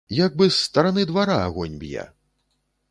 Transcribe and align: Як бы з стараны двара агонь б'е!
Як 0.19 0.31
бы 0.41 0.45
з 0.49 0.55
стараны 0.61 1.05
двара 1.11 1.37
агонь 1.45 1.79
б'е! 1.85 2.09